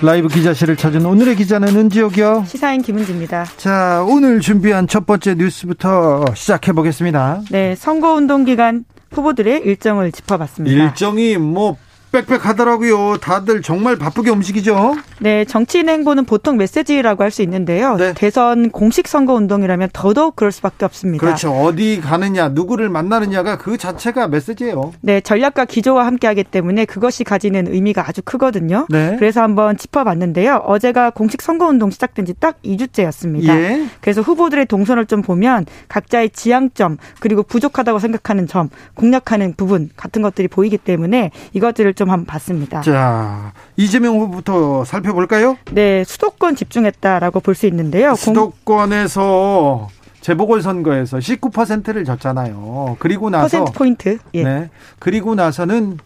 [0.03, 2.45] 라이브 기자실을 찾은 오늘의 기자는 은지옥이요.
[2.47, 3.47] 시사인 김은지입니다.
[3.57, 7.41] 자, 오늘 준비한 첫 번째 뉴스부터 시작해 보겠습니다.
[7.51, 10.85] 네, 선거운동 기간 후보들의 일정을 짚어봤습니다.
[10.85, 11.79] 일정이 뭐
[12.13, 13.19] 빽빽하더라고요.
[13.19, 14.97] 다들 정말 바쁘게 움직이죠.
[15.19, 17.97] 네, 정치인 행보는 보통 메시지라고 할 수 있는데요.
[17.97, 18.15] 네.
[18.15, 21.25] 대선 공식 선거 운동이라면 더더욱 그럴 수밖에 없습니다.
[21.27, 21.51] 그렇죠.
[21.53, 24.93] 어디 가느냐, 누구를 만나느냐가 그 자체가 메시지예요.
[25.03, 28.87] 네, 전략과 기조와 함께하기 때문에 그것이 가지는 의미가 아주 크거든요.
[28.89, 29.17] 네.
[29.19, 30.63] 그래서 한번 짚어봤는데요.
[30.65, 33.49] 어제가 공식 선거 운동 시작된 지 딱 2주째였습니다.
[33.49, 33.87] 예.
[34.01, 40.49] 그래서 후보들의 동선을 좀 보면 각자의 지향점 그리고 부족하다고 생각하는 점, 공략하는 부분 같은 것들이
[40.49, 42.81] 보이기 때문에 이것들을 좀 한번 봤습니다.
[42.83, 45.57] 자, 이재명 후보부터 살펴볼까요?
[45.73, 48.15] 네, 수도권 집중했다라고 볼 수 있는데요.
[48.15, 49.89] 수도권에서
[50.21, 52.97] 재보궐선거에서 19%를 졌잖아요.
[52.99, 54.19] 그리고 나서 퍼센트 포인트.
[54.35, 54.43] 예.
[54.43, 54.71] 네.
[54.99, 55.99] 그리고 나서는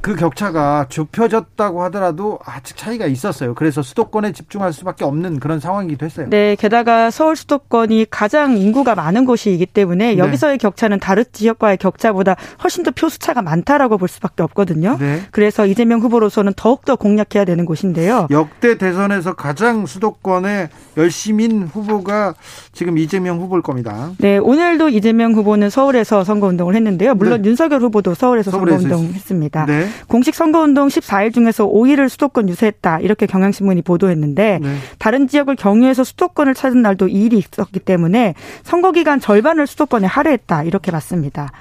[0.00, 3.54] 그 격차가 좁혀졌다고 하더라도 아직 차이가 있었어요.
[3.54, 6.26] 그래서 수도권에 집중할 수밖에 없는 그런 상황이기도 했어요.
[6.30, 10.18] 네, 게다가 서울 수도권이 가장 인구가 많은 곳이기 때문에 네.
[10.18, 14.96] 여기서의 격차는 다른 지역과의 격차보다 훨씬 더 표수차가 많다라고 볼 수밖에 없거든요.
[14.98, 15.20] 네.
[15.30, 18.26] 그래서 이재명 후보로서는 더욱더 공략해야 되는 곳인데요.
[18.30, 22.34] 역대 대선에서 가장 수도권에 열심인 후보가
[22.72, 24.12] 지금 이재명 후보일 겁니다.
[24.18, 27.14] 네, 오늘도 이재명 후보는 서울에서 선거운동을 했는데요.
[27.14, 27.50] 물론 네.
[27.50, 29.66] 윤석열 후보도 서울에서, 서울에서 선거운동 했습니다.
[29.66, 29.89] 네.
[30.08, 33.00] 공식 선거운동 14일 중에서 5일을 수도권 유세했다.
[33.00, 34.76] 이렇게 경향신문이 보도했는데 네.
[34.98, 40.64] 다른 지역을 경유해서 수도권을 찾은 날도 2일이 있었기 때문에 선거 기간 절반을 수도권에 할애했다.
[40.64, 41.52] 이렇게 봤습니다.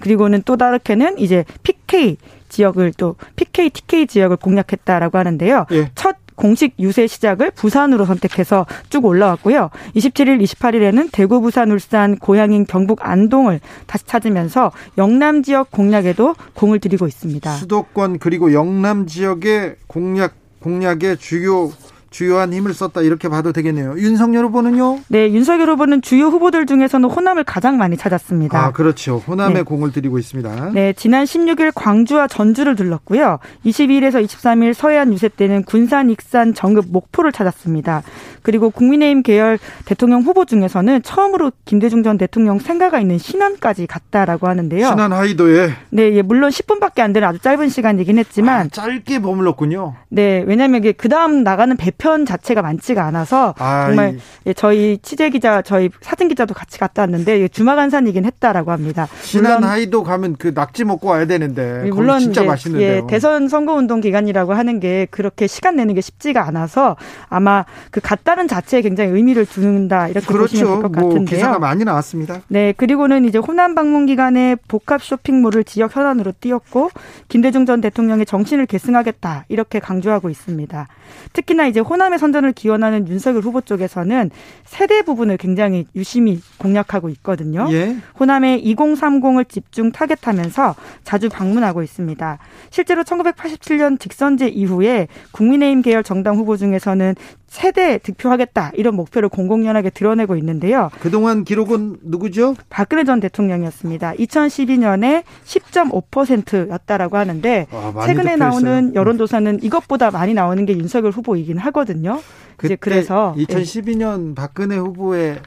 [0.00, 2.16] 그리고는 또 다르게는 이제 PK
[2.48, 5.66] 지역을 또 PK, TK 지역을 공략했다라고 하는데요.
[5.70, 5.90] 예.
[5.94, 9.70] 첫 공식 유세 시작을 부산으로 선택해서 쭉 올라왔고요.
[9.94, 17.06] 27일, 28일에는 대구, 부산, 울산, 고향인 경북 안동을 다시 찾으면서 영남 지역 공략에도 공을 들이고
[17.06, 17.50] 있습니다.
[17.52, 21.72] 수도권 그리고 영남 지역의 공략 공략의 주요
[22.12, 23.94] 주요한 힘을 썼다 이렇게 봐도 되겠네요.
[23.96, 25.00] 윤석열 후보는요?
[25.08, 28.56] 네, 윤석열 후보는 주요 후보들 중에서는 호남을 가장 많이 찾았습니다.
[28.56, 29.16] 아, 그렇죠.
[29.26, 29.62] 호남에 네.
[29.62, 30.70] 공을 들이고 있습니다.
[30.72, 33.38] 네, 지난 16일 광주와 전주를 들렀고요.
[33.66, 38.02] 22일에서 23일 서해안 유세 때는 군산, 익산, 정읍, 목포를 찾았습니다.
[38.42, 44.88] 그리고 국민의힘 계열 대통령 후보 중에서는 처음으로 김대중 전 대통령 생가가 있는 신안까지 갔다라고 하는데요.
[44.88, 49.94] 신안 하이도에 네, 예, 물론 10분밖에 안 되는 아주 짧은 시간이긴 했지만 아, 짧게 머물렀군요.
[50.08, 53.86] 네, 왜냐하면 이게 그 다음 나가는 배편 자체가 많지가 않아서 아이.
[53.86, 59.06] 정말 예, 저희 취재 기자, 저희 사진 기자도 같이 갔다 왔는데 주마간산이긴 했다라고 합니다.
[59.20, 62.90] 신안 하이도 가면 그 낙지 먹고 와야 되는데 예, 물론 진짜 맛있는데요.
[62.90, 66.96] 예, 대선 선거 운동 기간이라고 하는 게 그렇게 시간 내는 게 쉽지가 않아서
[67.28, 70.42] 아마 그 갔다는 자체에 굉장히 의미를 두는다 이렇게 그렇죠.
[70.54, 71.36] 보시면 될것 뭐 같은데요.
[71.36, 72.40] 기사가 많이 나왔습니다.
[72.48, 76.90] 네, 그리고는 이제 호남 방문 기간에 복합 쇼핑몰을 지역 현안으로 띄웠고
[77.28, 80.88] 김대중 전 대통령의 정신을 계승하겠다 이렇게 강조하고 있습니다.
[81.32, 84.30] 특히나 이제 호남의 선전을 기원하는 윤석열 후보 쪽에서는
[84.64, 87.68] 세대 부분을 굉장히 유심히 공략하고 있거든요.
[87.70, 87.96] 예.
[88.18, 90.74] 호남의 2030을 집중 타겟하면서
[91.04, 92.38] 자주 방문하고 있습니다.
[92.70, 97.14] 실제로 1987년 직선제 이후에 국민의힘 계열 정당 후보 중에서는
[97.52, 100.88] 세대 득표하겠다 이런 목표를 공공연하게 드러내고 있는데요.
[101.00, 102.56] 그동안 기록은 누구죠?
[102.70, 104.14] 박근혜 전 대통령이었습니다.
[104.14, 112.22] 2012년에 10.5%였다라고 하는데 아, 최근에 나오는 여론조사는 이것보다 많이 나오는 게 윤석열 후보이긴 하거든요.
[112.64, 114.34] 이제 그래서 2012년 예.
[114.34, 115.38] 박근혜 후보의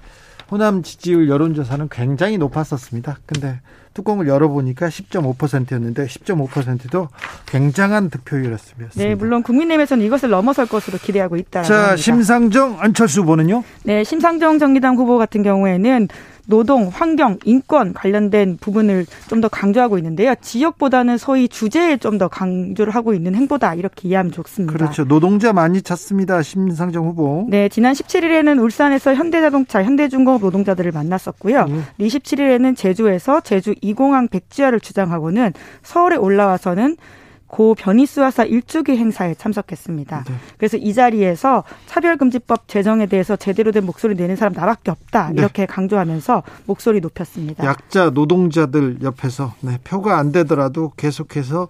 [0.52, 3.18] 호남 지지율 여론조사는 굉장히 높았었습니다.
[3.26, 3.62] 근데
[3.96, 7.08] 뚜껑을 열어보니까 10.5%였는데 10.5%도
[7.48, 8.92] 굉장한 득표율이었습니다.
[8.96, 11.64] 네, 물론 국민의힘에서는 이것을 넘어설 것으로 기대하고 있다.
[11.64, 11.96] 자, 합니다.
[11.96, 13.64] 심상정 안철수 후보는요?
[13.84, 16.10] 네, 심상정 정의당 후보 같은 경우에는
[16.48, 20.34] 노동, 환경, 인권 관련된 부분을 좀 더 강조하고 있는데요.
[20.42, 24.72] 지역보다는 소위 주제에 좀 더 강조를 하고 있는 행보다 이렇게 이해하면 좋습니다.
[24.74, 25.04] 그렇죠.
[25.06, 26.42] 노동자 많이 찾습니다.
[26.42, 27.46] 심상정 후보.
[27.50, 31.66] 네, 지난 17일에는 울산에서 현대자동차, 현대중공업 노동자들을 만났었고요.
[31.68, 31.84] 음.
[32.00, 35.54] 27일에는 제주에서 제주 이공항 백지화를 주장하고는
[35.84, 36.96] 서울에 올라와서는
[37.56, 40.26] 고 변희수화사 일주기 행사에 참석했습니다.
[40.28, 40.36] 네.
[40.58, 45.36] 그래서 이 자리에서 차별금지법 제정에 대해서 제대로 된 목소리 내는 사람 나밖에 없다 네.
[45.39, 45.65] 이렇게 네.
[45.65, 47.63] 강조하면서 목소리 높였습니다.
[47.63, 51.70] 약자 노동자들 옆에서 네, 표가 안 되더라도 계속해서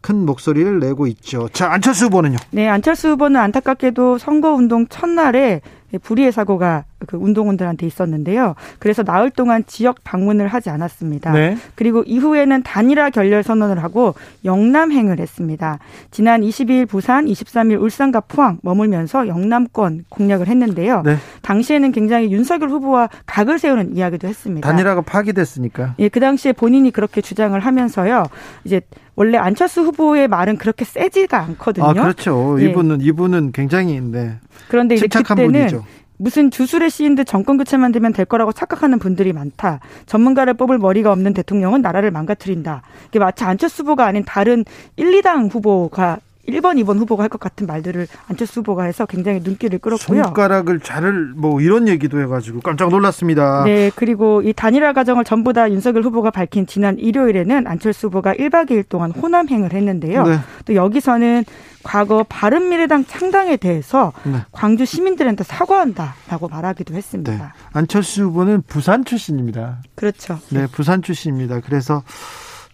[0.00, 1.48] 큰 목소리를 내고 있죠.
[1.52, 2.36] 자 안철수 후보는요?
[2.50, 5.60] 네, 안철수 후보는 안타깝게도 선거운동 첫날에
[5.98, 8.54] 불의의 사고가 그 운동원들한테 있었는데요.
[8.78, 11.32] 그래서 나흘 동안 지역 방문을 하지 않았습니다.
[11.32, 11.56] 네.
[11.74, 15.78] 그리고 이후에는 단일화 결렬 선언을 하고 영남행을 했습니다.
[16.10, 21.02] 지난 22일 부산, 23일 울산과 포항 머물면서 영남권 공략을 했는데요.
[21.02, 21.16] 네.
[21.42, 24.68] 당시에는 굉장히 윤석열 후보와 각을 세우는 이야기도 했습니다.
[24.68, 25.94] 단일화가 파기됐으니까.
[25.98, 28.24] 예, 그 당시에 본인이 그렇게 주장을 하면서요.
[28.64, 28.82] 이제
[29.16, 31.86] 원래 안철수 후보의 말은 그렇게 세지가 않거든요.
[31.86, 32.56] 아, 그렇죠.
[32.60, 32.66] 예.
[32.66, 34.38] 이분은 이분은 굉장히 네.
[34.68, 35.84] 그런데 이제 그때는 분이죠.
[36.16, 39.80] 무슨 주술의 시인 듯 정권 교체만 되면 될 거라고 착각하는 분들이 많다.
[40.04, 42.82] 전문가를 뽑을 머리가 없는 대통령은 나라를 망가뜨린다.
[43.08, 44.64] 이게 마치 안철수 후보가 아닌 다른
[44.96, 46.18] 1, 2당 후보가
[46.50, 50.24] 1번, 2번 후보가 할 것 같은 말들을 안철수 후보가 해서 굉장히 눈길을 끌었고요.
[50.24, 53.64] 손가락을 자를 뭐 이런 얘기도 해가지고 깜짝 놀랐습니다.
[53.64, 58.70] 네, 그리고 이 단일화 과정을 전부 다 윤석열 후보가 밝힌 지난 일요일에는 안철수 후보가 1박
[58.70, 60.24] 2일 동안 호남행을 했는데요.
[60.24, 60.38] 네.
[60.64, 61.44] 또 여기서는
[61.82, 64.38] 과거 바른미래당 창당에 대해서 네.
[64.52, 67.32] 광주 시민들한테 사과한다라고 말하기도 했습니다.
[67.32, 67.42] 네.
[67.72, 69.78] 안철수 후보는 부산 출신입니다.
[69.94, 70.38] 그렇죠.
[70.50, 71.60] 네, 부산 출신입니다.
[71.60, 72.02] 그래서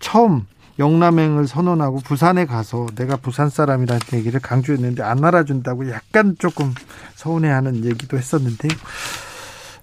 [0.01, 0.47] 처음
[0.79, 6.75] 영남행을 선언하고 부산에 가서 내가 부산 사람이라는 얘기를 강조했는데 안 알아준다고 약간 조금
[7.15, 8.69] 서운해하는 얘기도 했었는데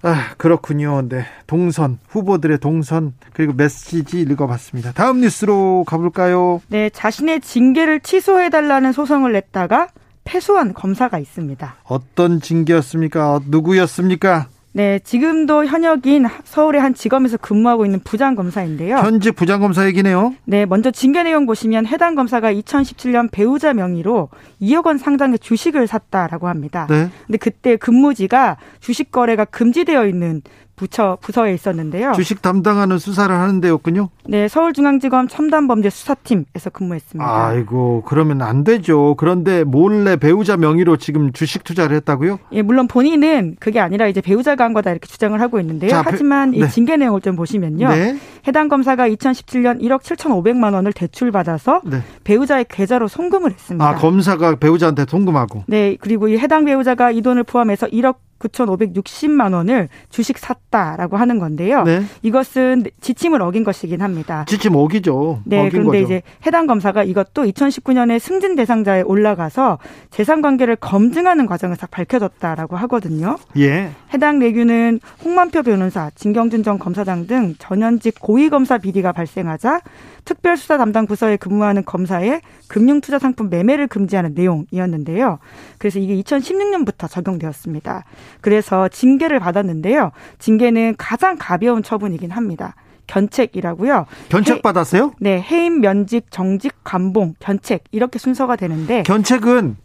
[0.03, 1.01] 아 그렇군요.
[1.08, 4.91] 네 동선 후보들의 동선 그리고 메시지 읽어봤습니다.
[4.91, 6.62] 다음 뉴스로 가볼까요?
[6.67, 9.88] 네 자신의 징계를 취소해달라는 소송을 냈다가
[10.25, 11.75] 패소한 검사가 있습니다.
[11.86, 13.41] 어떤 징계였습니까?
[13.47, 14.47] 누구였습니까?
[14.75, 18.97] 네, 지금도 현역인 서울의 한 직업에서 근무하고 있는 부장검사인데요.
[18.97, 20.33] 현직 부장검사 얘기네요.
[20.45, 26.47] 네, 먼저 징계 내용 보시면 해당 검사가 2017년 배우자 명의로 2억 원 상당의 주식을 샀다라고
[26.47, 26.88] 합니다.
[26.89, 27.09] 네.
[27.27, 30.41] 근데 그때 근무지가 주식 거래가 금지되어 있는
[30.75, 32.13] 부처 부서에 있었는데요.
[32.13, 34.09] 주식 담당하는 수사를 하는 데였군요.
[34.27, 37.47] 네, 서울중앙지검 첨단범죄 수사팀에서 근무했습니다.
[37.47, 39.15] 아이고, 그러면 안 되죠.
[39.17, 42.39] 그런데 몰래 배우자 명의로 지금 주식 투자를 했다고요?
[42.53, 45.91] 예, 물론 본인은 그게 아니라 이제 배우자가 한 거다 이렇게 주장을 하고 있는데요.
[45.91, 46.59] 자, 하지만 네.
[46.59, 47.89] 이 징계 내용을 좀 보시면요.
[47.89, 48.17] 네.
[48.47, 52.01] 해당 검사가 2017년 1억 7,500만 원을 대출받아서 네.
[52.23, 53.88] 배우자의 계좌로 송금을 했습니다.
[53.88, 55.65] 아, 검사가 배우자한테 송금하고.
[55.67, 61.84] 네, 그리고 이 해당 배우자가 이 돈을 포함해서 1억 9,560만 원을 주식 샀다라고 하는 건데요.
[61.84, 62.03] 네.
[62.21, 64.45] 이것은 지침을 어긴 것이긴 합니다.
[64.47, 65.41] 지침 어기죠.
[65.45, 66.03] 네, 그런데 거죠.
[66.03, 69.79] 이제 해당 검사가 이것도 2019년에 승진 대상자에 올라가서
[70.12, 73.38] 재산 관계를 검증하는 과정에서 밝혀졌다라고 하거든요.
[73.58, 73.91] 예.
[74.13, 79.82] 해당 내규는 홍만표 변호사, 진경준 전 검사장 등 전현직 고위 검사 비리가 발생하자
[80.25, 85.39] 특별수사 담당 부서에 근무하는 검사의 금융투자 상품 매매를 금지하는 내용이었는데요.
[85.77, 88.03] 그래서 이게 2016년부터 적용되었습니다.
[88.41, 90.11] 그래서 징계를 받았는데요.
[90.39, 92.75] 징계는 가장 가벼운 처분이긴 합니다.
[93.07, 94.05] 견책이라고요.
[94.29, 95.13] 견책 받았어요?
[95.19, 99.77] 네, 해임, 면직, 정직, 감봉, 견책 이렇게 순서가 되는데 견책은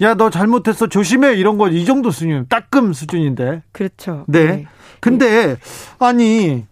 [0.00, 3.62] 야 너 잘못했어 조심해 이런 거 이 정도 수준 따끔 수준인데.
[3.72, 4.24] 그렇죠.
[4.26, 4.46] 네.
[4.46, 4.66] 네.
[5.00, 5.56] 근데
[5.98, 6.64] 아니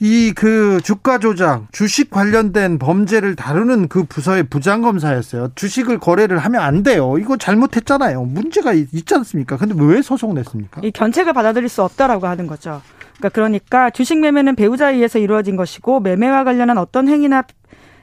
[0.00, 5.52] 이 그 주가 조작, 주식 관련된 범죄를 다루는 그 부서의 부장검사였어요.
[5.54, 7.16] 주식을 거래를 하면 안 돼요.
[7.18, 8.22] 이거 잘못했잖아요.
[8.24, 9.56] 문제가 있지 않습니까?
[9.56, 10.82] 근데 왜 소송 냈습니까?
[10.84, 12.82] 이 견책을 받아들일 수 없다라고 하는 거죠.
[13.18, 17.44] 그러니까 그러니까 주식 매매는 배우자에 의해서 이루어진 것이고 매매와 관련한 어떤 행위나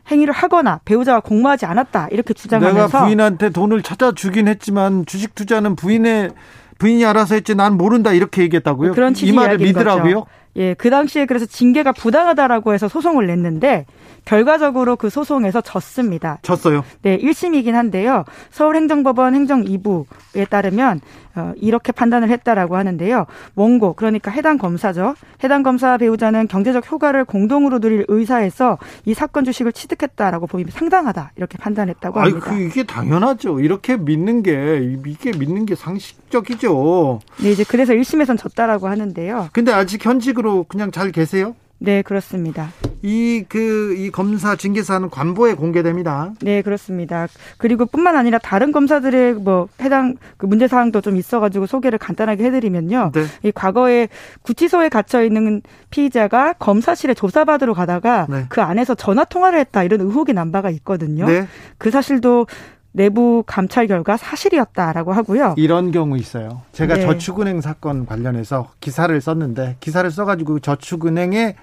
[0.10, 5.76] 행위를 하거나 배우자가 공모하지 않았다 이렇게 주장하면서 내가 부인한테 돈을 찾아 주긴 했지만 주식 투자는
[5.76, 6.32] 부인의
[6.80, 8.94] 부인이 알아서 했지 난 모른다 이렇게 얘기했다고요?
[8.94, 10.14] 그런 취지 이 말을 믿으라고요?
[10.22, 10.26] 거죠.
[10.56, 13.86] 예, 그 당시에 그래서 징계가 부당하다라고 해서 소송을 냈는데
[14.26, 16.40] 결과적으로 그 소송에서 졌습니다.
[16.42, 16.84] 졌어요?
[17.02, 18.24] 네, 1심이긴 한데요.
[18.52, 21.02] 서울행정법원 행정 2부에 따르면
[21.36, 23.26] 어, 이렇게 판단을 했다라고 하는데요.
[23.56, 25.16] 원고 그러니까 해당 검사죠.
[25.44, 31.58] 해당 검사 배우자는 경제적 효과를 공동으로 누릴 의사에서 이 사건 주식을 취득했다라고 보기 상당하다 이렇게
[31.58, 32.50] 판단했다고 합니다.
[32.52, 33.60] 아니, 그 이게 당연하죠.
[33.62, 37.20] 이렇게 믿는 게 이게 믿는 게 상식적이죠.
[37.42, 39.50] 네, 이제 그래서 1심에선 졌다라고 하는데요.
[39.54, 41.56] 근데 아직 현직으로 그냥 잘 계세요?
[41.80, 42.70] 네, 그렇습니다.
[43.02, 46.32] 이, 그, 이 검사 징계사는 관보에 공개됩니다.
[46.42, 47.28] 네, 그렇습니다.
[47.58, 53.12] 그리고 뿐만 아니라 다른 검사들의 뭐 해당 그 문제사항도 좀 있어가지고 소개를 간단하게 해드리면요.
[53.14, 53.26] 네.
[53.44, 54.08] 이 과거에
[54.44, 58.46] 구치소에 갇혀 있는 피의자가 검사실에 조사받으러 가다가 네.
[58.48, 61.26] 그 안에서 전화 통화를 했다 이런 의혹이 난 바가 있거든요.
[61.26, 61.48] 네.
[61.78, 62.48] 그 사실도
[62.94, 65.56] 내부 감찰 결과 사실이었다라고 하고요.
[65.58, 66.62] 이런 경우 있어요.
[66.72, 67.02] 제가 네.
[67.02, 71.56] 저축은행 사건 관련해서 기사를 썼는데 기사를 써가지고 저축은행의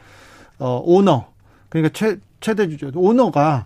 [0.59, 1.27] 어, 오너
[1.69, 3.65] 그러니까 최 최대 주주 오너가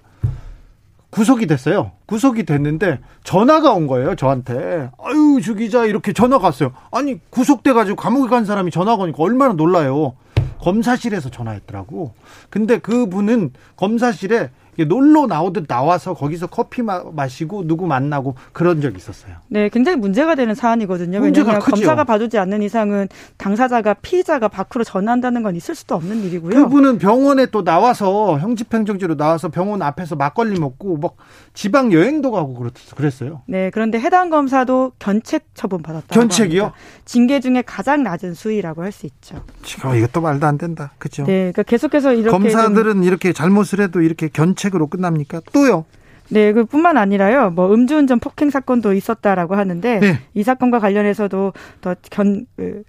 [1.11, 1.92] 구속이 됐어요.
[2.07, 4.14] 구속이 됐는데 전화가 온 거예요.
[4.14, 4.90] 저한테.
[5.03, 6.72] 아유 주 기자 이렇게 전화가 왔어요.
[6.90, 10.14] 아니 구속돼가지고 감옥에 간 사람이 전화가 오니까 얼마나 놀라요.
[10.61, 12.14] 검사실에서 전화했더라고.
[12.50, 14.50] 근데 그분은 검사실에
[14.82, 19.34] 놀러 나오듯 나와서 거기서 커피 마, 마시고 누구 만나고 그런 적이 있었어요.
[19.48, 21.20] 네, 굉장히 문제가 되는 사안이거든요.
[21.20, 26.54] 왜냐하면 검사가 봐주지 않는 이상은 당사자가 피의자가 밖으로 전한다는 건 있을 수도 없는 일이고요.
[26.54, 31.16] 그분은 병원에 또 나와서 형집행정지로 나와서 병원 앞에서 막걸리 먹고 막
[31.52, 33.42] 지방 여행도 가고 그랬어요.
[33.46, 36.06] 네, 그런데 해당 검사도 견책 처분 받았다.
[36.08, 36.62] 견책이요?
[36.62, 36.79] 합니다.
[37.04, 39.42] 징계 중에 가장 낮은 수위라고 할 수 있죠.
[39.64, 40.92] 지금 이것도 말도 안 된다.
[40.98, 41.25] 그렇죠?
[41.25, 45.40] 네, 그러니까 계속해서 이렇게 검사들은 이렇게 잘못을 해도 이렇게 견책 으로 끝납니까?
[45.52, 45.85] 또요?
[46.31, 47.50] 네, 그뿐만 아니라요.
[47.50, 50.21] 뭐 음주운전 폭행 사건도 있었다라고 하는데 네.
[50.35, 52.83] 이 사건과 관련해서도 더견 그,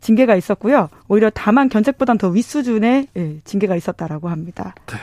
[0.00, 0.88] 징계가 있었고요.
[1.08, 4.74] 오히려 다만 견책보단 더 윗수준의 예, 징계가 있었다라고 합니다.
[4.86, 4.96] 네.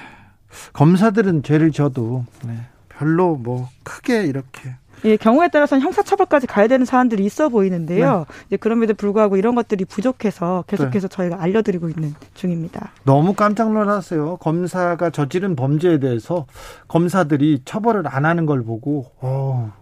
[0.74, 2.58] 검사들은 죄를 져도 네.
[2.90, 4.76] 별로 뭐 크게 이렇게
[5.06, 8.26] 예, 경우에 따라서는 형사처벌까지 가야 되는 사안들이 있어 보이는데요.
[8.28, 8.36] 네.
[8.48, 11.16] 이제 그럼에도 불구하고 이런 것들이 부족해서 계속해서 네.
[11.16, 12.92] 저희가 알려드리고 있는 중입니다.
[13.04, 14.38] 너무 깜짝 놀랐어요.
[14.38, 16.46] 검사가 저지른 범죄에 대해서
[16.88, 19.74] 검사들이 처벌을 안 하는 걸 보고, 어,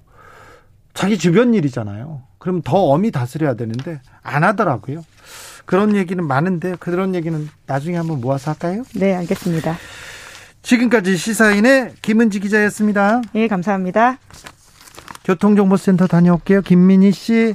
[0.94, 2.22] 자기 주변 일이잖아요.
[2.40, 5.04] 그럼 더 엄히 다스려야 되는데 안 하더라고요.
[5.66, 8.84] 그런 얘기는 많은데 그런 얘기는 나중에 한번 모아서 할까요?
[8.96, 9.76] 네, 알겠습니다.
[10.62, 13.22] 지금까지 시사인의 김은지 기자였습니다.
[13.36, 14.18] 예, 감사합니다.
[15.28, 16.62] 교통정보센터 다녀올게요.
[16.62, 17.54] 김민희 씨.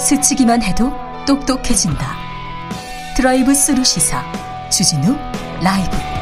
[0.00, 0.90] 스치기만 해도
[1.26, 2.16] 똑똑해진다.
[3.14, 4.22] 드라이브 스루 시사
[4.70, 5.14] 주진우
[5.62, 6.17] 라이브.